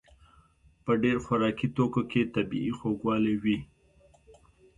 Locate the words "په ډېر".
0.83-1.17